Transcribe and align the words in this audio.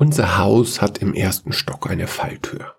Unser 0.00 0.38
Haus 0.38 0.80
hat 0.80 0.98
im 0.98 1.12
ersten 1.12 1.52
Stock 1.52 1.90
eine 1.90 2.06
Falltür. 2.06 2.76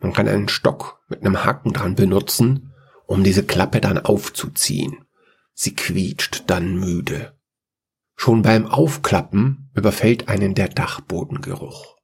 Man 0.00 0.12
kann 0.12 0.28
einen 0.28 0.50
Stock 0.50 1.02
mit 1.08 1.22
einem 1.22 1.46
Haken 1.46 1.72
dran 1.72 1.94
benutzen, 1.94 2.74
um 3.06 3.24
diese 3.24 3.42
Klappe 3.42 3.80
dann 3.80 3.96
aufzuziehen. 3.98 5.06
Sie 5.54 5.74
quietscht 5.74 6.44
dann 6.48 6.78
müde. 6.78 7.38
Schon 8.16 8.42
beim 8.42 8.66
Aufklappen 8.66 9.70
überfällt 9.74 10.28
einen 10.28 10.54
der 10.54 10.68
Dachbodengeruch. 10.68 11.96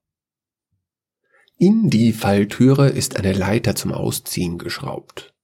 In 1.59 1.91
die 1.91 2.15
Falltüre 2.15 2.89
ist 2.89 3.19
eine 3.19 3.35
Leiter 3.35 3.75
zum 3.75 3.93
Ausziehen 3.93 4.57
geschraubt. 4.57 5.35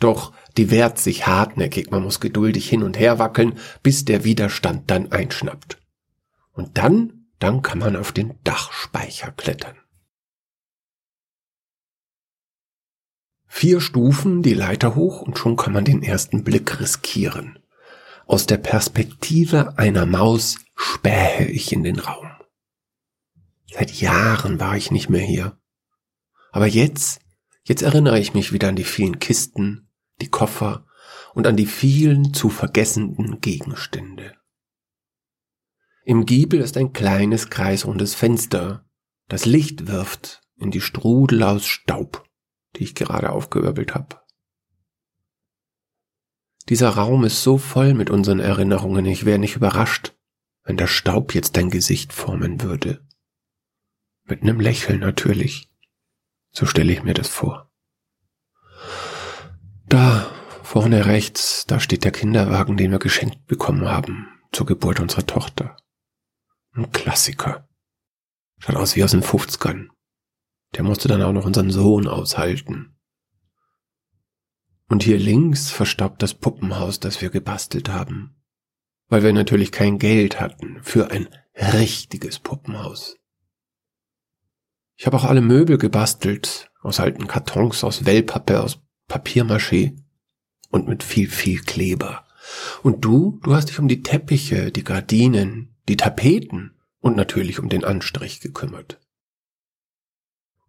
Doch 0.00 0.32
die 0.56 0.72
wehrt 0.72 0.98
sich 0.98 1.28
hartnäckig, 1.28 1.92
man 1.92 2.02
muss 2.02 2.18
geduldig 2.18 2.68
hin 2.68 2.82
und 2.82 2.98
her 2.98 3.20
wackeln, 3.20 3.56
bis 3.84 4.04
der 4.04 4.24
Widerstand 4.24 4.90
dann 4.90 5.12
einschnappt. 5.12 5.78
Und 6.50 6.76
dann, 6.76 7.13
dann 7.44 7.60
kann 7.60 7.78
man 7.78 7.94
auf 7.94 8.10
den 8.10 8.42
Dachspeicher 8.42 9.30
klettern. 9.32 9.76
Vier 13.46 13.82
Stufen 13.82 14.42
die 14.42 14.54
Leiter 14.54 14.94
hoch 14.94 15.20
und 15.20 15.38
schon 15.38 15.56
kann 15.56 15.74
man 15.74 15.84
den 15.84 16.02
ersten 16.02 16.42
Blick 16.42 16.80
riskieren. 16.80 17.58
Aus 18.26 18.46
der 18.46 18.56
Perspektive 18.56 19.76
einer 19.76 20.06
Maus 20.06 20.56
spähe 20.74 21.44
ich 21.48 21.70
in 21.74 21.84
den 21.84 21.98
Raum. 21.98 22.30
Seit 23.70 23.92
Jahren 23.92 24.58
war 24.58 24.78
ich 24.78 24.90
nicht 24.90 25.10
mehr 25.10 25.20
hier. 25.20 25.60
Aber 26.50 26.66
jetzt, 26.66 27.20
jetzt 27.64 27.82
erinnere 27.82 28.18
ich 28.18 28.32
mich 28.32 28.54
wieder 28.54 28.70
an 28.70 28.76
die 28.76 28.84
vielen 28.84 29.18
Kisten, 29.18 29.90
die 30.22 30.30
Koffer 30.30 30.86
und 31.34 31.46
an 31.46 31.58
die 31.58 31.66
vielen 31.66 32.32
zu 32.32 32.48
vergessenden 32.48 33.42
Gegenstände. 33.42 34.34
Im 36.04 36.26
Giebel 36.26 36.60
ist 36.60 36.76
ein 36.76 36.92
kleines 36.92 37.50
kreisrundes 37.50 38.14
Fenster, 38.14 38.86
das 39.28 39.46
Licht 39.46 39.86
wirft 39.88 40.42
in 40.56 40.70
die 40.70 40.80
Strudel 40.80 41.42
aus 41.42 41.66
Staub 41.66 42.24
die 42.76 42.84
ich 42.84 42.94
gerade 42.94 43.30
aufgewirbelt 43.30 43.94
habe. 43.94 44.20
Dieser 46.68 46.90
Raum 46.90 47.24
ist 47.24 47.42
so 47.42 47.58
voll 47.58 47.94
mit 47.94 48.10
unseren 48.10 48.40
Erinnerungen, 48.40 49.04
ich 49.04 49.24
wäre 49.24 49.38
nicht 49.38 49.56
überrascht, 49.56 50.14
wenn 50.64 50.76
der 50.76 50.86
Staub 50.86 51.34
jetzt 51.34 51.56
dein 51.56 51.70
Gesicht 51.70 52.12
formen 52.12 52.62
würde. 52.62 53.06
Mit 54.24 54.42
einem 54.42 54.60
Lächeln 54.60 55.00
natürlich. 55.00 55.70
So 56.50 56.64
stelle 56.64 56.92
ich 56.92 57.02
mir 57.02 57.12
das 57.12 57.28
vor. 57.28 57.70
Da, 59.86 60.30
vorne 60.62 61.04
rechts, 61.04 61.66
da 61.66 61.80
steht 61.80 62.04
der 62.04 62.12
Kinderwagen, 62.12 62.78
den 62.78 62.90
wir 62.90 62.98
geschenkt 62.98 63.46
bekommen 63.46 63.86
haben, 63.86 64.28
zur 64.50 64.64
Geburt 64.64 65.00
unserer 65.00 65.26
Tochter. 65.26 65.76
Ein 66.74 66.90
Klassiker. 66.90 67.68
Schaut 68.58 68.76
aus 68.76 68.96
wie 68.96 69.04
aus 69.04 69.12
den 69.12 69.22
50ern. 69.22 69.90
Der 70.74 70.82
musste 70.82 71.06
dann 71.06 71.22
auch 71.22 71.32
noch 71.32 71.44
unseren 71.44 71.70
Sohn 71.70 72.08
aushalten. 72.08 72.96
Und 74.88 75.04
hier 75.04 75.18
links 75.18 75.70
verstaubt 75.70 76.20
das 76.20 76.34
Puppenhaus, 76.34 76.98
das 76.98 77.20
wir 77.20 77.30
gebastelt 77.30 77.88
haben. 77.88 78.42
Weil 79.08 79.22
wir 79.22 79.32
natürlich 79.32 79.70
kein 79.70 79.98
Geld 79.98 80.40
hatten 80.40 80.82
für 80.82 81.12
ein 81.12 81.28
richtiges 81.54 82.40
Puppenhaus. 82.40 83.18
Ich 84.96 85.06
habe 85.06 85.16
auch 85.16 85.24
alle 85.24 85.42
Möbel 85.42 85.78
gebastelt, 85.78 86.70
aus 86.82 86.98
alten 86.98 87.28
Kartons, 87.28 87.84
aus 87.84 88.04
Wellpappe, 88.04 88.60
aus 88.60 88.80
Papiermaché 89.08 89.96
und 90.70 90.88
mit 90.88 91.04
viel, 91.04 91.28
viel 91.30 91.60
Kleber. 91.60 92.26
Und 92.82 93.04
du, 93.04 93.38
du 93.42 93.54
hast 93.54 93.68
dich 93.68 93.78
um 93.78 93.88
die 93.88 94.02
Teppiche, 94.02 94.72
die 94.72 94.84
Gardinen, 94.84 95.73
die 95.88 95.96
Tapeten 95.96 96.78
und 97.00 97.16
natürlich 97.16 97.58
um 97.58 97.68
den 97.68 97.84
Anstrich 97.84 98.40
gekümmert. 98.40 99.00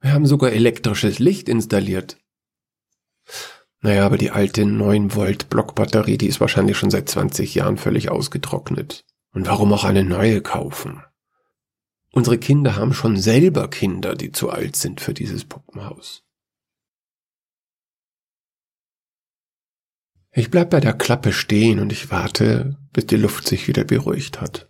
Wir 0.02 0.14
haben 0.14 0.26
sogar 0.26 0.52
elektrisches 0.52 1.20
Licht 1.20 1.50
installiert. 1.50 2.18
Naja, 3.82 4.06
aber 4.06 4.18
die 4.18 4.32
alte 4.32 4.66
9 4.66 5.16
Volt 5.16 5.50
Blockbatterie, 5.50 6.18
die 6.18 6.28
ist 6.28 6.42
wahrscheinlich 6.42 6.78
schon 6.78 6.92
seit 6.92 7.08
20 7.10 7.56
Jahren 7.56 7.78
völlig 7.78 8.10
ausgetrocknet. 8.10 9.06
Und 9.32 9.48
warum 9.48 9.74
auch 9.74 9.84
eine 9.84 10.04
neue 10.04 10.42
kaufen? 10.42 11.04
Unsere 12.12 12.38
Kinder 12.38 12.76
haben 12.76 12.94
schon 12.94 13.18
selber 13.18 13.70
Kinder, 13.70 14.16
die 14.16 14.32
zu 14.32 14.50
alt 14.50 14.76
sind 14.76 15.02
für 15.02 15.14
dieses 15.14 15.44
Puppenhaus. 15.46 16.24
Ich 20.32 20.52
bleib 20.52 20.70
bei 20.70 20.80
der 20.80 20.94
Klappe 20.94 21.32
stehen 21.32 21.80
und 21.80 21.92
ich 21.92 22.12
warte, 22.12 22.78
bis 22.94 23.06
die 23.06 23.18
Luft 23.18 23.48
sich 23.48 23.68
wieder 23.68 23.84
beruhigt 23.84 24.42
hat. 24.42 24.70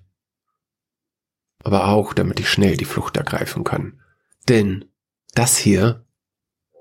Aber 1.65 1.87
auch, 1.87 2.13
damit 2.13 2.39
ich 2.39 2.47
schnell 2.47 2.77
die 2.77 2.85
Flucht 2.85 3.17
ergreifen 3.17 3.63
kann. 3.63 3.99
Denn 4.47 4.85
das 5.33 5.57
hier, 5.57 6.05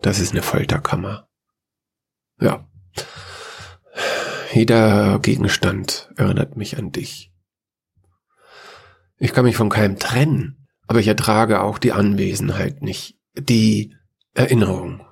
das 0.03 0.19
ist 0.19 0.33
eine 0.33 0.43
Folterkammer. 0.43 1.27
Ja. 2.39 2.69
Jeder 4.53 5.19
Gegenstand 5.21 6.11
erinnert 6.17 6.59
mich 6.59 6.77
an 6.77 6.93
dich. 6.93 7.33
Ich 9.17 9.33
kann 9.33 9.47
mich 9.47 9.57
von 9.57 9.71
keinem 9.71 9.99
trennen, 9.99 10.69
aber 10.87 11.01
ich 11.01 11.09
ertrage 11.09 11.63
auch 11.63 11.79
die 11.79 11.93
Anwesenheit 11.93 12.83
nicht, 12.83 13.19
die 13.33 13.97
Erinnerung. 14.35 15.07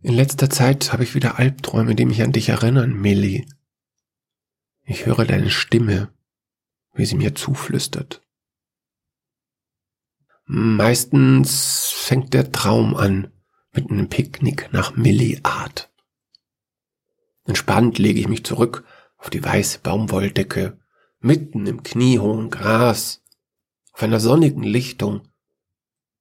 In 0.00 0.14
letzter 0.14 0.50
Zeit 0.50 0.92
habe 0.92 1.04
ich 1.04 1.14
wieder 1.14 1.38
Albträume, 1.38 1.94
die 1.94 2.04
mich 2.04 2.20
an 2.22 2.32
dich 2.32 2.48
erinnern, 2.48 2.94
Millie. 2.94 3.46
Ich 4.82 5.06
höre 5.06 5.24
deine 5.24 5.50
Stimme, 5.50 6.12
wie 6.98 7.06
sie 7.06 7.14
mir 7.14 7.34
zuflüstert. 7.34 8.22
Meistens 10.44 11.90
fängt 11.90 12.34
der 12.34 12.50
Traum 12.50 12.96
an 12.96 13.32
mit 13.72 13.90
einem 13.90 14.08
Picknick 14.08 14.72
nach 14.72 14.96
Millie-Art. 14.96 15.92
Entspannt 17.44 17.98
lege 17.98 18.20
ich 18.20 18.28
mich 18.28 18.44
zurück 18.44 18.84
auf 19.16 19.30
die 19.30 19.42
weiße 19.42 19.80
Baumwolldecke, 19.80 20.80
mitten 21.20 21.66
im 21.66 21.82
kniehohen 21.82 22.50
Gras, 22.50 23.22
auf 23.92 24.02
einer 24.02 24.20
sonnigen 24.20 24.62
Lichtung, 24.62 25.28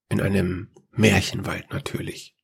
in 0.09 0.21
einem 0.21 0.69
Märchenwald 0.91 1.71
natürlich. 1.71 2.35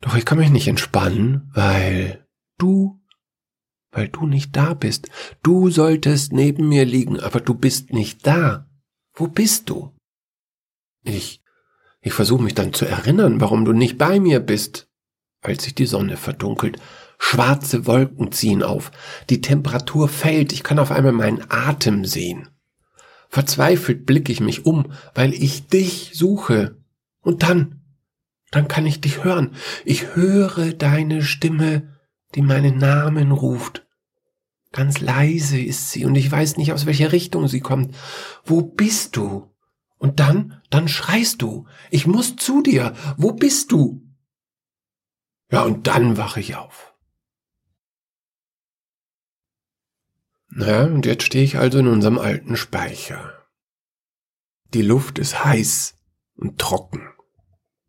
Doch 0.00 0.16
ich 0.16 0.24
kann 0.26 0.38
mich 0.38 0.50
nicht 0.50 0.68
entspannen, 0.68 1.50
weil 1.54 2.28
du, 2.58 3.00
weil 3.96 4.08
du 4.08 4.26
nicht 4.26 4.54
da 4.54 4.74
bist. 4.74 5.08
Du 5.42 5.70
solltest 5.70 6.32
neben 6.32 6.68
mir 6.68 6.84
liegen, 6.84 7.18
aber 7.18 7.40
du 7.40 7.54
bist 7.54 7.94
nicht 7.94 8.26
da. 8.26 8.68
Wo 9.14 9.26
bist 9.26 9.70
du? 9.70 9.94
Ich, 11.02 11.40
ich 12.02 12.12
versuche 12.12 12.42
mich 12.42 12.54
dann 12.54 12.74
zu 12.74 12.84
erinnern, 12.84 13.40
warum 13.40 13.64
du 13.64 13.72
nicht 13.72 13.96
bei 13.96 14.20
mir 14.20 14.40
bist. 14.40 14.88
Als 15.40 15.64
sich 15.64 15.74
die 15.74 15.86
Sonne 15.86 16.18
verdunkelt, 16.18 16.78
schwarze 17.18 17.86
Wolken 17.86 18.32
ziehen 18.32 18.62
auf, 18.62 18.90
die 19.30 19.40
Temperatur 19.40 20.08
fällt, 20.08 20.52
ich 20.52 20.62
kann 20.62 20.78
auf 20.78 20.90
einmal 20.90 21.12
meinen 21.12 21.44
Atem 21.48 22.04
sehen. 22.04 22.50
Verzweifelt 23.30 24.04
blicke 24.04 24.30
ich 24.30 24.40
mich 24.40 24.66
um, 24.66 24.92
weil 25.14 25.32
ich 25.32 25.68
dich 25.68 26.10
suche. 26.12 26.76
Und 27.22 27.42
dann, 27.42 27.80
dann 28.50 28.68
kann 28.68 28.84
ich 28.84 29.00
dich 29.00 29.24
hören. 29.24 29.52
Ich 29.86 30.14
höre 30.14 30.74
deine 30.74 31.22
Stimme, 31.22 31.96
die 32.34 32.42
meinen 32.42 32.76
Namen 32.76 33.32
ruft. 33.32 33.85
Ganz 34.76 35.00
leise 35.00 35.58
ist 35.58 35.90
sie 35.90 36.04
und 36.04 36.14
ich 36.16 36.30
weiß 36.30 36.58
nicht, 36.58 36.74
aus 36.74 36.84
welcher 36.84 37.10
Richtung 37.10 37.48
sie 37.48 37.60
kommt. 37.60 37.96
Wo 38.44 38.60
bist 38.60 39.16
du? 39.16 39.50
Und 39.96 40.20
dann, 40.20 40.60
dann 40.68 40.86
schreist 40.86 41.40
du. 41.40 41.66
Ich 41.90 42.06
muss 42.06 42.36
zu 42.36 42.60
dir. 42.60 42.94
Wo 43.16 43.32
bist 43.32 43.72
du? 43.72 44.06
Ja, 45.50 45.62
und 45.62 45.86
dann 45.86 46.18
wache 46.18 46.40
ich 46.40 46.56
auf. 46.56 46.94
Na, 50.48 50.84
und 50.84 51.06
jetzt 51.06 51.24
stehe 51.24 51.44
ich 51.44 51.56
also 51.56 51.78
in 51.78 51.88
unserem 51.88 52.18
alten 52.18 52.58
Speicher. 52.58 53.46
Die 54.74 54.82
Luft 54.82 55.18
ist 55.18 55.42
heiß 55.42 55.96
und 56.34 56.58
trocken. 56.58 57.08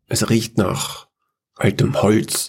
Es 0.06 0.30
riecht 0.30 0.56
nach 0.56 1.08
altem 1.54 2.00
Holz, 2.00 2.48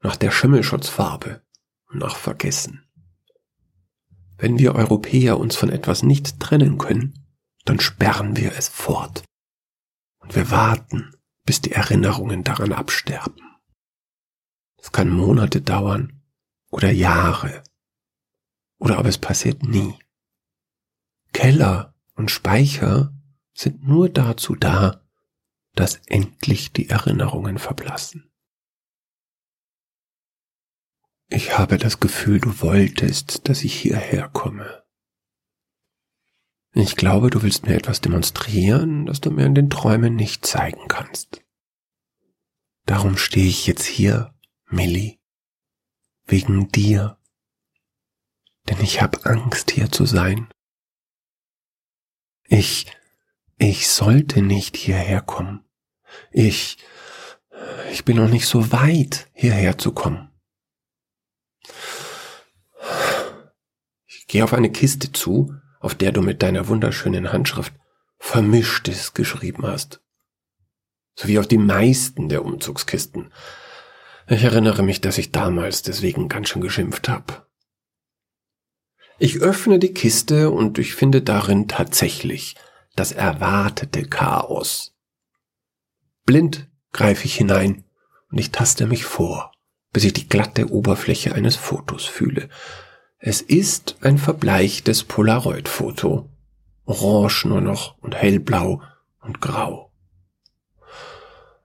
nach 0.00 0.16
der 0.16 0.30
Schimmelschutzfarbe 0.30 1.42
und 1.90 1.98
nach 1.98 2.16
Vergessen. 2.16 2.83
Wenn 4.36 4.58
wir 4.58 4.74
Europäer 4.74 5.38
uns 5.38 5.56
von 5.56 5.70
etwas 5.70 6.02
nicht 6.02 6.40
trennen 6.40 6.78
können, 6.78 7.26
dann 7.64 7.80
sperren 7.80 8.36
wir 8.36 8.52
es 8.56 8.68
fort. 8.68 9.24
Und 10.18 10.34
wir 10.34 10.50
warten, 10.50 11.14
bis 11.44 11.60
die 11.60 11.72
Erinnerungen 11.72 12.44
daran 12.44 12.72
absterben. 12.72 13.42
Es 14.76 14.92
kann 14.92 15.10
Monate 15.10 15.60
dauern 15.60 16.22
oder 16.70 16.90
Jahre. 16.90 17.62
Oder 18.78 18.98
aber 18.98 19.08
es 19.08 19.18
passiert 19.18 19.62
nie. 19.62 19.94
Keller 21.32 21.94
und 22.14 22.30
Speicher 22.30 23.12
sind 23.54 23.86
nur 23.86 24.08
dazu 24.08 24.54
da, 24.54 25.00
dass 25.74 25.96
endlich 26.06 26.72
die 26.72 26.88
Erinnerungen 26.88 27.58
verblassen. 27.58 28.30
Ich 31.34 31.58
habe 31.58 31.78
das 31.78 31.98
Gefühl, 31.98 32.38
du 32.38 32.60
wolltest, 32.60 33.48
dass 33.48 33.64
ich 33.64 33.74
hierher 33.74 34.28
komme. 34.28 34.84
Ich 36.74 36.94
glaube, 36.94 37.28
du 37.28 37.42
willst 37.42 37.66
mir 37.66 37.74
etwas 37.74 38.00
demonstrieren, 38.00 39.04
das 39.04 39.20
du 39.20 39.32
mir 39.32 39.44
in 39.44 39.56
den 39.56 39.68
Träumen 39.68 40.14
nicht 40.14 40.46
zeigen 40.46 40.86
kannst. 40.86 41.42
Darum 42.86 43.16
stehe 43.16 43.48
ich 43.48 43.66
jetzt 43.66 43.84
hier, 43.84 44.32
Millie. 44.66 45.18
Wegen 46.24 46.68
dir. 46.68 47.18
Denn 48.68 48.80
ich 48.80 49.02
habe 49.02 49.26
Angst, 49.26 49.72
hier 49.72 49.90
zu 49.90 50.06
sein. 50.06 50.48
Ich, 52.44 52.86
ich 53.58 53.88
sollte 53.88 54.40
nicht 54.40 54.76
hierher 54.76 55.20
kommen. 55.20 55.64
Ich, 56.30 56.78
ich 57.90 58.04
bin 58.04 58.18
noch 58.18 58.30
nicht 58.30 58.46
so 58.46 58.70
weit, 58.70 59.28
hierher 59.32 59.76
zu 59.78 59.90
kommen. 59.90 60.30
Ich 64.06 64.26
gehe 64.26 64.44
auf 64.44 64.52
eine 64.52 64.70
Kiste 64.70 65.12
zu, 65.12 65.54
auf 65.80 65.94
der 65.94 66.12
du 66.12 66.22
mit 66.22 66.42
deiner 66.42 66.68
wunderschönen 66.68 67.32
Handschrift 67.32 67.72
Vermischtes 68.18 69.12
geschrieben 69.12 69.66
hast. 69.66 70.00
So 71.14 71.28
wie 71.28 71.38
auf 71.38 71.46
die 71.46 71.58
meisten 71.58 72.28
der 72.28 72.44
Umzugskisten. 72.44 73.32
Ich 74.26 74.42
erinnere 74.42 74.82
mich, 74.82 75.00
dass 75.00 75.18
ich 75.18 75.30
damals 75.30 75.82
deswegen 75.82 76.28
ganz 76.28 76.48
schön 76.48 76.62
geschimpft 76.62 77.08
habe. 77.08 77.46
Ich 79.18 79.40
öffne 79.40 79.78
die 79.78 79.92
Kiste 79.92 80.50
und 80.50 80.78
ich 80.78 80.94
finde 80.94 81.22
darin 81.22 81.68
tatsächlich 81.68 82.56
das 82.96 83.12
erwartete 83.12 84.04
Chaos. 84.04 84.96
Blind 86.24 86.68
greife 86.92 87.26
ich 87.26 87.36
hinein 87.36 87.84
und 88.30 88.38
ich 88.38 88.50
taste 88.50 88.86
mich 88.86 89.04
vor, 89.04 89.52
bis 89.94 90.04
ich 90.04 90.12
die 90.12 90.28
glatte 90.28 90.70
Oberfläche 90.70 91.34
eines 91.34 91.54
Fotos 91.56 92.04
fühle. 92.04 92.50
Es 93.18 93.40
ist 93.40 93.96
ein 94.02 94.18
verbleichtes 94.18 95.04
Polaroid-Foto. 95.04 96.28
Orange 96.84 97.46
nur 97.46 97.62
noch 97.62 97.96
und 98.02 98.14
hellblau 98.14 98.82
und 99.20 99.40
grau. 99.40 99.92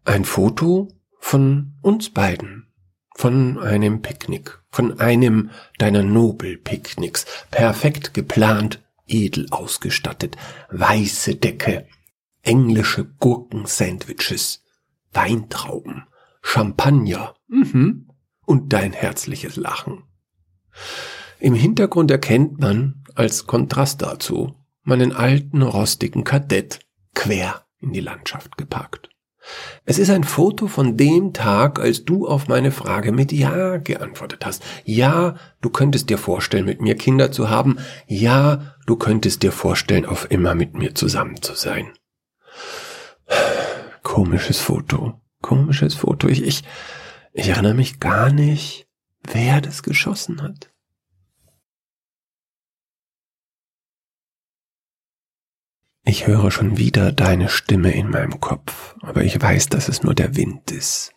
Ein 0.06 0.26
Foto 0.26 0.88
von 1.20 1.74
uns 1.82 2.12
beiden, 2.12 2.68
von 3.16 3.58
einem 3.58 4.02
Picknick, 4.02 4.60
von 4.70 5.00
einem 5.00 5.50
deiner 5.80 6.04
Nobelpicknicks, 6.04 7.26
perfekt 7.50 8.14
geplant, 8.14 8.80
edel 9.08 9.48
ausgestattet, 9.50 10.38
weiße 10.70 11.36
Decke, 11.36 11.88
englische 12.44 13.06
Gurkensandwiches, 13.06 14.64
Weintrauben, 15.14 16.04
Champagner 16.42 17.36
mhm, 17.48 18.09
und 18.50 18.74
dein 18.74 18.94
herzliches 18.94 19.58
Lachen. 19.58 20.02
Im 21.40 21.54
Hintergrund 21.54 22.10
erkennt 22.10 22.60
man, 22.60 23.04
als 23.14 23.46
Kontrast 23.46 24.02
dazu, 24.02 24.56
meinen 24.82 25.12
alten 25.12 25.62
rostigen 25.62 26.24
Kadett 26.24 26.80
quer 27.14 27.64
in 27.80 27.94
die 27.94 28.00
Landschaft 28.00 28.58
geparkt. 28.58 29.10
Es 29.86 30.00
ist 30.00 30.10
ein 30.10 30.24
Foto 30.24 30.66
von 30.66 30.98
dem 30.98 31.32
Tag, 31.32 31.80
als 31.80 32.06
du 32.06 32.28
auf 32.28 32.48
meine 32.48 32.72
Frage 32.72 33.12
mit 33.12 33.32
Ja 33.32 33.78
geantwortet 33.78 34.48
hast. 34.48 34.64
Ja, 34.84 35.36
du 35.62 35.70
könntest 35.70 36.10
dir 36.10 36.18
vorstellen, 36.18 36.66
mit 36.66 36.82
mir 36.82 36.96
Kinder 36.96 37.32
zu 37.32 37.52
haben. 37.52 37.78
Ja, 38.08 38.76
du 38.88 38.96
könntest 38.96 39.44
dir 39.44 39.52
vorstellen, 39.52 40.08
auf 40.08 40.32
immer 40.32 40.56
mit 40.56 40.74
mir 40.74 40.96
zusammen 40.96 41.40
zu 41.44 41.54
sein. 41.54 41.94
Komisches 44.02 44.60
Foto. 44.60 45.22
Komisches 45.44 45.94
Foto. 45.94 46.28
Ich, 46.28 46.44
ich, 46.44 46.64
ich 47.40 47.50
erinnere 47.50 47.74
mich 47.74 48.00
gar 48.00 48.32
nicht, 48.32 48.88
wer 49.24 49.62
das 49.62 49.84
geschossen 49.84 50.42
hat. 50.42 50.74
Ich 56.04 56.28
höre 56.28 56.50
schon 56.50 56.78
wieder 56.78 57.12
deine 57.12 57.50
Stimme 57.50 57.94
in 57.94 58.10
meinem 58.10 58.40
Kopf, 58.40 58.96
aber 59.02 59.24
ich 59.24 59.40
weiß, 59.40 59.68
dass 59.68 59.90
es 59.90 60.02
nur 60.02 60.16
der 60.16 60.36
Wind 60.36 60.72
ist, 60.72 61.14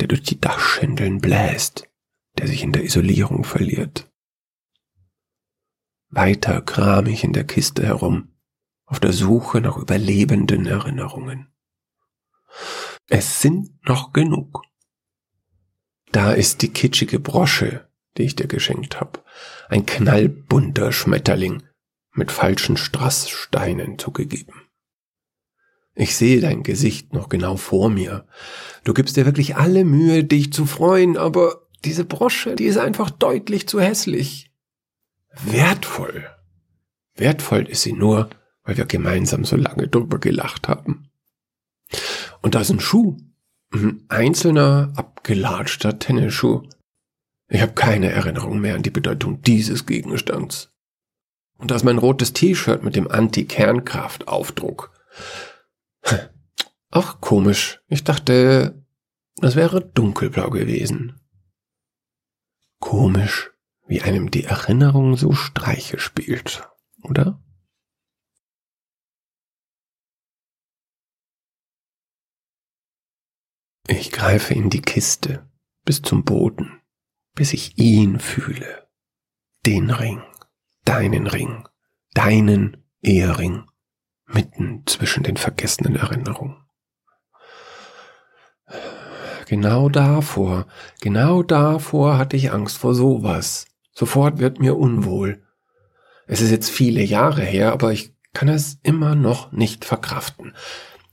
der 0.00 0.08
durch 0.08 0.22
die 0.22 0.40
Dachschindeln 0.40 1.20
bläst, 1.20 1.88
der 2.36 2.48
sich 2.48 2.62
in 2.62 2.72
der 2.72 2.84
Isolierung 2.84 3.44
verliert. 3.44 4.10
Weiter 6.08 6.60
kram 6.60 7.06
ich 7.06 7.22
in 7.22 7.32
der 7.32 7.44
Kiste 7.44 7.86
herum, 7.86 8.34
auf 8.84 8.98
der 8.98 9.12
Suche 9.12 9.60
nach 9.60 9.76
überlebenden 9.76 10.66
Erinnerungen. 10.66 11.54
Es 13.06 13.40
sind 13.40 13.86
noch 13.86 14.12
genug. 14.12 14.64
Da 16.12 16.32
ist 16.32 16.62
die 16.62 16.72
kitschige 16.72 17.20
Brosche, 17.20 17.88
die 18.16 18.22
ich 18.22 18.36
dir 18.36 18.46
geschenkt 18.46 19.00
habe, 19.00 19.20
ein 19.68 19.86
knallbunter 19.86 20.92
Schmetterling, 20.92 21.62
mit 22.12 22.32
falschen 22.32 22.76
Strasssteinen 22.76 23.98
zugegeben. 23.98 24.54
Ich 25.94 26.16
sehe 26.16 26.40
dein 26.40 26.62
Gesicht 26.62 27.12
noch 27.12 27.28
genau 27.28 27.56
vor 27.56 27.90
mir. 27.90 28.26
Du 28.84 28.94
gibst 28.94 29.16
dir 29.16 29.26
wirklich 29.26 29.56
alle 29.56 29.84
Mühe, 29.84 30.24
dich 30.24 30.52
zu 30.52 30.66
freuen, 30.66 31.16
aber 31.16 31.66
diese 31.84 32.04
Brosche, 32.04 32.56
die 32.56 32.64
ist 32.64 32.78
einfach 32.78 33.10
deutlich 33.10 33.68
zu 33.68 33.80
hässlich. 33.80 34.50
Wertvoll. 35.44 36.28
Wertvoll 37.14 37.68
ist 37.68 37.82
sie 37.82 37.92
nur, 37.92 38.30
weil 38.64 38.76
wir 38.76 38.86
gemeinsam 38.86 39.44
so 39.44 39.56
lange 39.56 39.88
drüber 39.88 40.18
gelacht 40.18 40.68
haben. 40.68 41.10
Und 42.42 42.54
da 42.54 42.60
ist 42.60 42.70
ein 42.70 42.80
Schuh. 42.80 43.16
Ein 43.72 44.04
einzelner, 44.08 44.92
abgelatschter 44.96 45.98
Tennisschuh. 45.98 46.62
Ich 47.48 47.60
habe 47.60 47.72
keine 47.72 48.10
Erinnerung 48.10 48.60
mehr 48.60 48.74
an 48.74 48.82
die 48.82 48.90
Bedeutung 48.90 49.42
dieses 49.42 49.86
Gegenstands. 49.86 50.72
Und 51.56 51.70
da 51.70 51.76
ist 51.76 51.84
mein 51.84 51.98
rotes 51.98 52.32
T-Shirt 52.32 52.82
mit 52.82 52.96
dem 52.96 53.10
Anti-Kernkraft-Aufdruck. 53.10 54.92
Ach, 56.90 57.20
komisch. 57.20 57.80
Ich 57.86 58.02
dachte, 58.02 58.82
das 59.36 59.54
wäre 59.56 59.80
dunkelblau 59.80 60.50
gewesen. 60.50 61.20
Komisch, 62.80 63.50
wie 63.86 64.00
einem 64.00 64.30
die 64.30 64.44
Erinnerung 64.44 65.16
so 65.16 65.32
Streiche 65.32 65.98
spielt, 65.98 66.68
oder? 67.02 67.40
Ich 73.90 74.12
greife 74.12 74.54
in 74.54 74.70
die 74.70 74.82
Kiste 74.82 75.46
bis 75.84 76.00
zum 76.00 76.24
Boden, 76.24 76.80
bis 77.34 77.52
ich 77.52 77.76
ihn 77.76 78.20
fühle, 78.20 78.88
den 79.66 79.90
Ring 79.90 80.22
deinen 80.90 81.28
Ring, 81.28 81.68
deinen 82.14 82.84
Ehering, 83.00 83.64
mitten 84.26 84.82
zwischen 84.86 85.22
den 85.22 85.36
vergessenen 85.36 85.94
Erinnerungen. 85.94 86.56
Genau 89.46 89.88
davor, 89.88 90.66
genau 91.00 91.42
davor 91.42 92.18
hatte 92.18 92.36
ich 92.36 92.52
Angst 92.52 92.78
vor 92.78 92.94
sowas. 92.94 93.66
Sofort 93.92 94.38
wird 94.38 94.58
mir 94.60 94.76
unwohl. 94.76 95.44
Es 96.26 96.40
ist 96.40 96.50
jetzt 96.50 96.70
viele 96.70 97.02
Jahre 97.02 97.42
her, 97.42 97.72
aber 97.72 97.92
ich 97.92 98.14
kann 98.32 98.48
es 98.48 98.78
immer 98.82 99.14
noch 99.14 99.52
nicht 99.52 99.84
verkraften. 99.84 100.54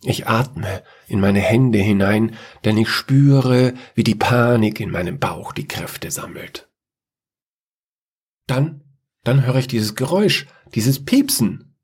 Ich 0.03 0.27
atme 0.27 0.83
in 1.07 1.19
meine 1.19 1.39
Hände 1.39 1.79
hinein, 1.79 2.35
denn 2.65 2.77
ich 2.77 2.89
spüre, 2.89 3.73
wie 3.95 4.03
die 4.03 4.15
Panik 4.15 4.79
in 4.79 4.91
meinem 4.91 5.19
Bauch 5.19 5.53
die 5.53 5.67
Kräfte 5.67 6.11
sammelt. 6.11 6.69
Dann 8.45 8.83
dann 9.27 9.45
höre 9.45 9.57
ich 9.57 9.67
dieses 9.67 9.95
Geräusch, 9.95 10.47
dieses 10.73 11.03
Piepsen. 11.03 11.75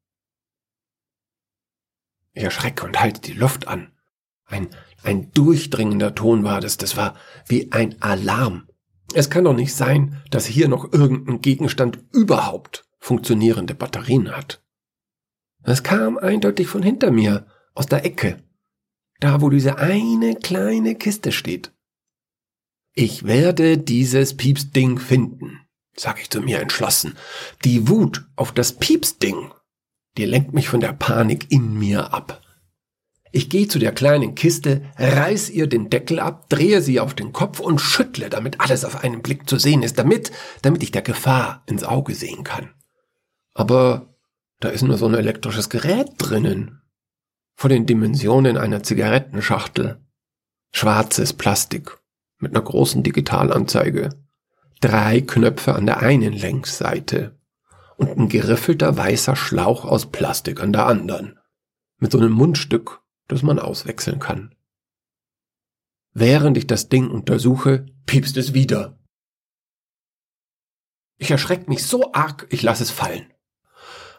Ich 2.31 2.41
erschrecke 2.41 2.85
und 2.85 3.01
halte 3.01 3.19
die 3.19 3.33
Luft 3.33 3.67
an. 3.67 3.91
Ein, 4.45 4.69
ein 5.03 5.29
durchdringender 5.31 6.15
Ton 6.15 6.45
war 6.45 6.61
das, 6.61 6.77
das 6.77 6.95
war 6.95 7.17
wie 7.45 7.69
ein 7.73 8.01
Alarm. 8.01 8.69
Es 9.13 9.29
kann 9.29 9.43
doch 9.43 9.53
nicht 9.53 9.75
sein, 9.75 10.21
dass 10.31 10.45
hier 10.45 10.69
noch 10.69 10.93
irgendein 10.93 11.41
Gegenstand 11.41 11.99
überhaupt 12.13 12.87
funktionierende 12.97 13.75
Batterien 13.75 14.33
hat. 14.33 14.63
Es 15.63 15.83
kam 15.83 16.17
eindeutig 16.17 16.67
von 16.67 16.81
hinter 16.81 17.11
mir, 17.11 17.45
aus 17.73 17.85
der 17.87 18.05
Ecke, 18.05 18.43
da 19.19 19.41
wo 19.41 19.49
diese 19.49 19.77
eine 19.77 20.35
kleine 20.35 20.95
Kiste 20.95 21.31
steht. 21.31 21.71
Ich 22.93 23.25
werde 23.25 23.77
dieses 23.77 24.37
Piepsding 24.37 24.99
finden 24.99 25.63
sag 25.95 26.19
ich 26.21 26.29
zu 26.29 26.41
mir 26.41 26.59
entschlossen. 26.59 27.17
Die 27.63 27.87
Wut 27.87 28.25
auf 28.35 28.51
das 28.51 28.73
Piepsding, 28.73 29.51
die 30.17 30.25
lenkt 30.25 30.53
mich 30.53 30.69
von 30.69 30.79
der 30.79 30.93
Panik 30.93 31.51
in 31.51 31.77
mir 31.77 32.13
ab. 32.13 32.41
Ich 33.31 33.49
gehe 33.49 33.67
zu 33.67 33.79
der 33.79 33.93
kleinen 33.93 34.35
Kiste, 34.35 34.83
reiß 34.97 35.49
ihr 35.49 35.65
den 35.65 35.89
Deckel 35.89 36.19
ab, 36.19 36.49
drehe 36.49 36.81
sie 36.81 36.99
auf 36.99 37.15
den 37.15 37.33
Kopf 37.33 37.59
und 37.59 37.81
schüttle, 37.81 38.29
damit 38.29 38.61
alles 38.61 38.85
auf 38.85 39.03
einen 39.03 39.23
Blick 39.23 39.49
zu 39.49 39.57
sehen 39.57 39.81
ist, 39.81 39.97
damit, 39.97 40.31
damit 40.61 40.83
ich 40.83 40.91
der 40.91 41.01
Gefahr 41.01 41.63
ins 41.65 41.83
Auge 41.83 42.13
sehen 42.13 42.43
kann. 42.43 42.69
Aber 43.55 44.13
da 44.59 44.69
ist 44.69 44.83
nur 44.83 44.97
so 44.97 45.07
ein 45.07 45.15
elektrisches 45.15 45.69
Gerät 45.69 46.11
drinnen. 46.19 46.82
Vor 47.55 47.69
den 47.69 47.85
Dimensionen 47.85 48.57
einer 48.57 48.83
Zigarettenschachtel. 48.83 49.99
Schwarzes 50.71 51.33
Plastik 51.33 51.97
mit 52.39 52.51
einer 52.51 52.63
großen 52.63 53.03
Digitalanzeige 53.03 54.09
drei 54.83 55.21
Knöpfe 55.21 55.75
an 55.75 55.85
der 55.85 55.99
einen 55.99 56.33
Längsseite 56.33 57.39
und 57.95 58.17
ein 58.17 58.27
geriffelter 58.27 58.97
weißer 58.97 59.35
Schlauch 59.35 59.85
aus 59.85 60.11
Plastik 60.11 60.61
an 60.61 60.73
der 60.73 60.87
anderen. 60.87 61.39
Mit 61.99 62.11
so 62.11 62.17
einem 62.17 62.33
Mundstück, 62.33 63.01
das 63.29 63.43
man 63.43 63.59
auswechseln 63.59 64.19
kann. 64.19 64.53
Während 66.11 66.57
ich 66.57 66.67
das 66.67 66.89
Ding 66.89 67.09
untersuche, 67.09 67.85
piepst 68.05 68.35
es 68.35 68.53
wieder. 68.53 68.99
Ich 71.17 71.31
erschreckt 71.31 71.69
mich 71.69 71.85
so 71.85 72.11
arg, 72.11 72.47
ich 72.49 72.61
lasse 72.61 72.83
es 72.83 72.91
fallen. 72.91 73.32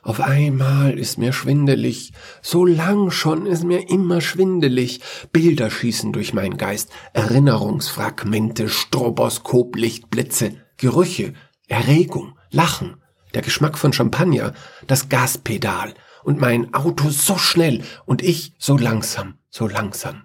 Auf 0.04 0.20
einmal 0.20 0.98
ist 0.98 1.16
mir 1.16 1.32
schwindelig, 1.32 2.12
so 2.42 2.66
lang 2.66 3.10
schon 3.10 3.46
ist 3.46 3.64
mir 3.64 3.88
immer 3.88 4.20
schwindelig. 4.20 5.00
Bilder 5.32 5.70
schießen 5.70 6.12
durch 6.12 6.34
meinen 6.34 6.58
Geist, 6.58 6.90
Erinnerungsfragmente, 7.14 8.68
Stroboskoplichtblitze, 8.68 10.56
Gerüche, 10.76 11.32
Erregung, 11.68 12.38
Lachen, 12.50 12.96
der 13.32 13.40
Geschmack 13.40 13.78
von 13.78 13.94
Champagner, 13.94 14.52
das 14.86 15.08
Gaspedal 15.08 15.94
und 16.22 16.38
mein 16.38 16.74
Auto 16.74 17.08
so 17.08 17.38
schnell 17.38 17.82
und 18.04 18.20
ich 18.22 18.52
so 18.58 18.76
langsam, 18.76 19.38
so 19.48 19.66
langsam. 19.66 20.24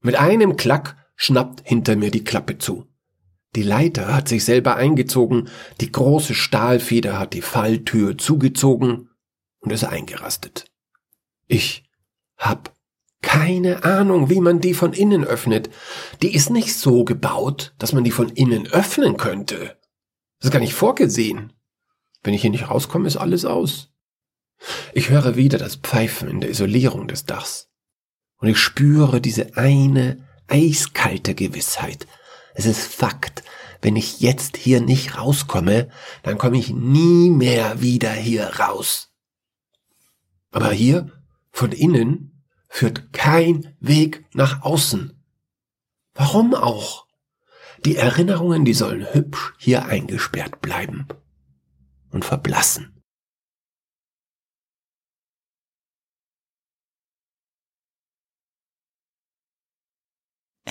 Mit 0.00 0.16
einem 0.16 0.56
Klack 0.56 0.96
schnappt 1.14 1.62
hinter 1.64 1.94
mir 1.94 2.10
die 2.10 2.24
Klappe 2.24 2.58
zu. 2.58 2.88
Die 3.54 3.62
Leiter 3.62 4.14
hat 4.14 4.28
sich 4.28 4.44
selber 4.44 4.76
eingezogen, 4.76 5.48
die 5.80 5.92
große 5.92 6.34
Stahlfeder 6.34 7.18
hat 7.18 7.34
die 7.34 7.42
Falltür 7.42 8.16
zugezogen 8.16 9.10
und 9.60 9.72
ist 9.72 9.84
eingerastet. 9.84 10.64
Ich 11.48 11.84
hab 12.38 12.74
keine 13.20 13.84
Ahnung, 13.84 14.30
wie 14.30 14.40
man 14.40 14.60
die 14.60 14.74
von 14.74 14.92
innen 14.92 15.24
öffnet. 15.24 15.70
Die 16.22 16.34
ist 16.34 16.50
nicht 16.50 16.74
so 16.74 17.04
gebaut, 17.04 17.74
dass 17.78 17.92
man 17.92 18.04
die 18.04 18.10
von 18.10 18.28
innen 18.30 18.66
öffnen 18.66 19.16
könnte. 19.16 19.78
Das 20.38 20.48
ist 20.48 20.50
gar 20.50 20.58
nicht 20.58 20.74
vorgesehen. 20.74 21.52
Wenn 22.22 22.34
ich 22.34 22.42
hier 22.42 22.50
nicht 22.50 22.68
rauskomme, 22.68 23.06
ist 23.06 23.16
alles 23.16 23.44
aus. 23.44 23.90
Ich 24.92 25.10
höre 25.10 25.36
wieder 25.36 25.58
das 25.58 25.76
Pfeifen 25.76 26.28
in 26.28 26.40
der 26.40 26.50
Isolierung 26.50 27.06
des 27.06 27.26
Dachs. 27.26 27.68
Und 28.38 28.48
ich 28.48 28.58
spüre 28.58 29.20
diese 29.20 29.56
eine 29.56 30.26
eiskalte 30.48 31.34
Gewissheit, 31.34 32.06
es 32.54 32.66
ist 32.66 32.92
Fakt. 32.92 33.42
Wenn 33.80 33.96
ich 33.96 34.20
jetzt 34.20 34.56
hier 34.56 34.80
nicht 34.80 35.18
rauskomme, 35.18 35.88
dann 36.22 36.38
komme 36.38 36.58
ich 36.58 36.70
nie 36.70 37.30
mehr 37.30 37.80
wieder 37.80 38.12
hier 38.12 38.46
raus. 38.60 39.12
Aber 40.52 40.70
hier, 40.70 41.10
von 41.50 41.72
innen, 41.72 42.44
führt 42.68 43.12
kein 43.12 43.74
Weg 43.80 44.24
nach 44.34 44.62
außen. 44.62 45.20
Warum 46.14 46.54
auch? 46.54 47.06
Die 47.84 47.96
Erinnerungen, 47.96 48.64
die 48.64 48.74
sollen 48.74 49.12
hübsch 49.12 49.54
hier 49.58 49.86
eingesperrt 49.86 50.60
bleiben 50.60 51.08
und 52.10 52.24
verblassen. 52.24 52.91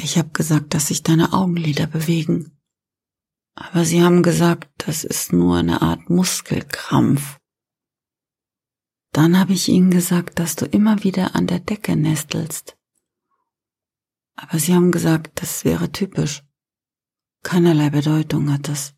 Ich 0.04 0.18
habe 0.18 0.30
gesagt, 0.30 0.74
dass 0.74 0.88
sich 0.88 1.04
deine 1.04 1.32
Augenlider 1.32 1.86
bewegen. 1.86 2.58
Aber 3.54 3.86
sie 3.86 4.02
haben 4.02 4.24
gesagt, 4.24 4.70
das 4.88 5.04
ist 5.04 5.32
nur 5.32 5.58
eine 5.58 5.84
Art 5.84 6.10
Muskelkrampf. 6.10 7.38
Dann 9.12 9.38
habe 9.38 9.54
ich 9.54 9.68
ihnen 9.70 9.92
gesagt, 9.92 10.40
dass 10.40 10.56
du 10.56 10.66
immer 10.66 11.04
wieder 11.04 11.36
an 11.36 11.46
der 11.46 11.60
Decke 11.60 11.96
nestelst. 11.96 12.78
Aber 14.36 14.58
sie 14.58 14.74
haben 14.74 14.92
gesagt, 14.92 15.42
das 15.42 15.66
wäre 15.66 15.92
typisch. 15.92 16.44
Keinerlei 17.44 17.92
Bedeutung 17.92 18.52
hat 18.52 18.70
das. 18.70 18.96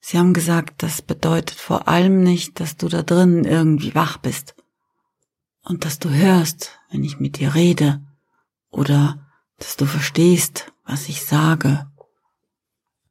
Sie 0.00 0.18
haben 0.18 0.32
gesagt, 0.32 0.82
das 0.82 1.00
bedeutet 1.00 1.60
vor 1.60 1.86
allem 1.86 2.24
nicht, 2.24 2.58
dass 2.58 2.76
du 2.76 2.88
da 2.88 3.02
drinnen 3.02 3.44
irgendwie 3.44 3.94
wach 3.94 4.16
bist 4.16 4.56
und 5.62 5.84
dass 5.84 6.00
du 6.00 6.10
hörst, 6.10 6.80
wenn 6.90 7.04
ich 7.04 7.20
mit 7.20 7.38
dir 7.38 7.54
rede 7.54 8.04
oder 8.72 9.24
dass 9.58 9.76
du 9.76 9.86
verstehst, 9.86 10.72
was 10.84 11.08
ich 11.08 11.24
sage, 11.24 11.88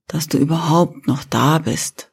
dass 0.07 0.27
du 0.27 0.37
überhaupt 0.37 1.07
noch 1.07 1.23
da 1.23 1.59
bist. 1.59 2.11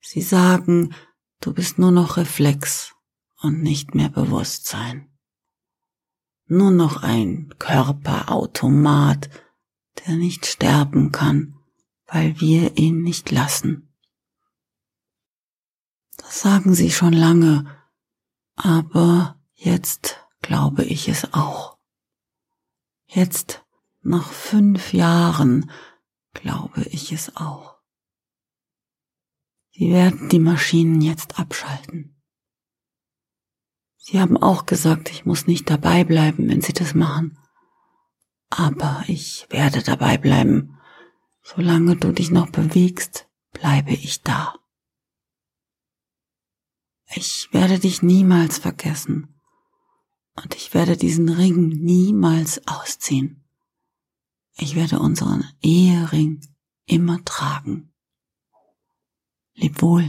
Sie 0.00 0.22
sagen, 0.22 0.92
du 1.40 1.54
bist 1.54 1.78
nur 1.78 1.92
noch 1.92 2.16
Reflex 2.16 2.94
und 3.40 3.62
nicht 3.62 3.94
mehr 3.94 4.08
Bewusstsein. 4.08 5.16
Nur 6.46 6.72
noch 6.72 7.04
ein 7.04 7.54
Körperautomat, 7.58 9.30
der 10.00 10.16
nicht 10.16 10.46
sterben 10.46 11.12
kann, 11.12 11.54
weil 12.06 12.40
wir 12.40 12.76
ihn 12.76 13.02
nicht 13.02 13.30
lassen. 13.30 13.94
Das 16.16 16.40
sagen 16.40 16.74
sie 16.74 16.90
schon 16.90 17.12
lange, 17.12 17.66
aber 18.56 19.40
jetzt 19.54 20.18
glaube 20.40 20.84
ich 20.84 21.08
es 21.08 21.32
auch. 21.32 21.78
Jetzt, 23.06 23.64
nach 24.02 24.30
fünf 24.30 24.92
Jahren, 24.92 25.70
glaube 26.32 26.82
ich 26.84 27.12
es 27.12 27.36
auch. 27.36 27.78
Sie 29.72 29.90
werden 29.90 30.28
die 30.28 30.38
Maschinen 30.38 31.00
jetzt 31.00 31.38
abschalten. 31.38 32.20
Sie 33.96 34.20
haben 34.20 34.36
auch 34.36 34.66
gesagt, 34.66 35.10
ich 35.10 35.24
muss 35.24 35.46
nicht 35.46 35.68
dabei 35.70 36.04
bleiben, 36.04 36.48
wenn 36.48 36.60
Sie 36.60 36.72
das 36.72 36.94
machen. 36.94 37.38
Aber 38.48 39.04
ich 39.06 39.46
werde 39.50 39.82
dabei 39.82 40.18
bleiben. 40.18 40.78
Solange 41.42 41.96
du 41.96 42.12
dich 42.12 42.30
noch 42.30 42.50
bewegst, 42.50 43.28
bleibe 43.52 43.92
ich 43.92 44.22
da. 44.22 44.54
Ich 47.14 47.48
werde 47.52 47.78
dich 47.78 48.02
niemals 48.02 48.58
vergessen 48.58 49.39
und 50.42 50.54
ich 50.54 50.74
werde 50.74 50.96
diesen 50.96 51.28
Ring 51.28 51.68
niemals 51.68 52.66
ausziehen. 52.66 53.44
Ich 54.56 54.74
werde 54.74 54.98
unseren 54.98 55.44
Ehering 55.62 56.40
immer 56.86 57.24
tragen. 57.24 57.92
Leb 59.54 59.80
wohl. 59.82 60.08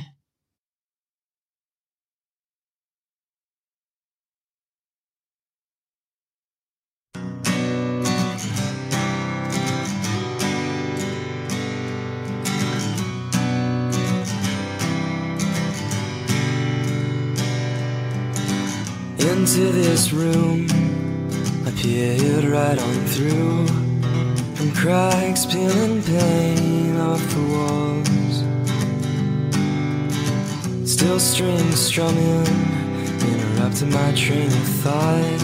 Into 19.24 19.72
this 19.72 20.12
room. 20.12 20.68
I 21.66 21.72
peered 21.72 22.46
right 22.46 22.80
on 22.80 23.06
through 23.06 23.68
from 24.56 24.72
cracks 24.72 25.46
peeling 25.46 26.01
paint 26.01 26.98
off 26.98 27.22
the 27.34 27.42
walls. 27.54 28.44
Still 30.90 31.20
strings 31.20 31.80
strumming, 31.80 32.48
interrupting 33.22 33.92
my 33.92 34.12
train 34.13 34.48
of 34.48 34.68
thought, 34.84 35.40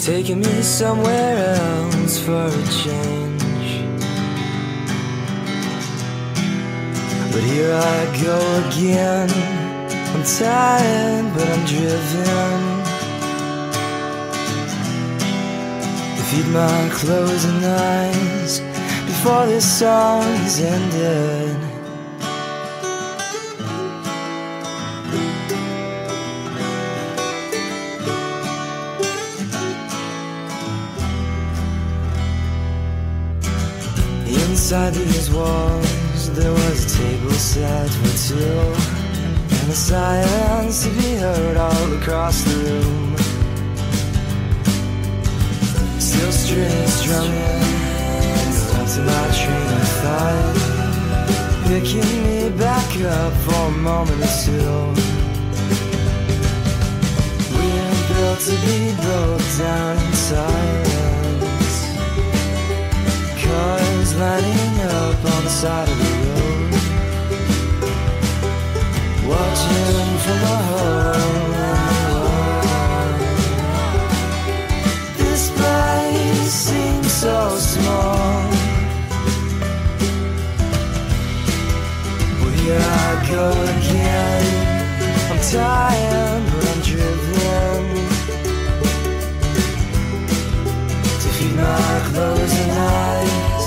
taking 0.00 0.40
me 0.40 0.62
somewhere 0.62 1.56
else 1.56 2.18
for 2.18 2.46
a 2.46 2.64
change. 2.82 3.84
But 7.32 7.42
here 7.42 7.74
I 7.74 8.22
go 8.22 8.38
again. 8.68 9.30
I'm 10.12 10.24
tired, 10.24 11.34
but 11.34 11.48
I'm 11.48 11.64
driven. 11.66 12.69
Feed 16.30 16.46
my 16.52 16.88
closing 16.92 17.64
eyes 17.64 18.60
before 19.04 19.46
this 19.46 19.66
song 19.80 20.22
is 20.46 20.60
ended. 20.60 21.56
Inside 34.28 34.94
these 34.94 35.30
walls, 35.32 36.30
there 36.30 36.52
was 36.52 36.78
a 36.84 36.98
table 36.98 37.32
set 37.32 37.90
for 37.90 38.12
two, 38.28 38.44
and 39.58 39.68
a 39.68 39.74
silence 39.74 40.84
to 40.84 40.90
be 40.90 41.16
heard 41.16 41.56
all 41.56 41.92
across 41.94 42.44
the 42.44 42.54
room. 42.54 43.09
steel 46.20 46.32
strings 46.32 47.02
drumming 47.04 47.62
Stopped 48.52 48.98
my 49.06 49.26
train 49.40 49.72
of 49.80 49.88
thought. 50.02 50.56
Picking 51.66 52.10
me 52.24 52.50
back 52.58 52.90
up 53.02 53.32
for 53.44 53.54
a 53.54 53.70
moment 53.70 54.20
or 54.20 54.32
two. 54.44 54.94
We're 57.54 57.96
built 58.08 58.40
to 58.48 58.54
be 58.66 58.78
broke 59.02 59.48
down 59.58 59.96
in 59.96 60.12
silence 60.12 61.78
Cars 63.42 64.10
lining 64.16 64.76
up 64.80 65.18
on 65.34 65.40
the 65.44 65.50
side 65.50 65.88
of 65.88 65.98
the 65.98 66.04
road. 66.26 66.72
Watching 69.28 70.18
from 70.24 70.40
a 70.42 70.56
hole 70.68 71.09
go 83.30 83.50
again. 83.52 84.44
I'm 85.30 85.40
tired, 85.50 86.42
but 86.50 86.64
I'm 86.72 86.80
driven 86.82 87.82
to 91.22 91.28
feed 91.36 91.54
my 91.54 91.96
closing 92.10 92.70
eyes 92.70 93.64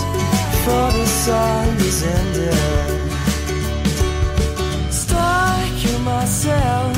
before 0.51 0.91
the 0.91 1.05
sun 1.05 1.67
is 1.89 2.03
ended. 2.03 2.55
Stuck 4.91 5.85
in 5.91 6.01
myself, 6.03 6.92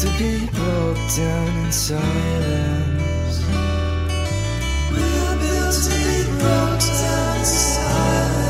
to 0.00 0.08
be 0.18 0.44
broke 0.46 0.96
down 1.16 1.64
in 1.64 1.70
silence. 1.70 3.44
We're 4.90 5.36
building 5.38 6.38
rocks 6.42 6.88
down 7.00 7.38
to 7.38 7.44
silence. 7.44 8.43